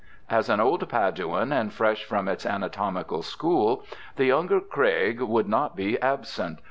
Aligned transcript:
As 0.31 0.49
an 0.49 0.59
old 0.59 0.89
Paduan, 0.89 1.51
and 1.51 1.71
fresh 1.71 2.03
from 2.05 2.27
its 2.27 2.43
ana 2.43 2.69
tomical 2.69 3.21
school, 3.23 3.85
the 4.15 4.25
younger 4.25 4.59
Craige 4.59 5.21
would 5.21 5.47
not 5.47 5.75
be 5.75 6.01
absent. 6.01 6.57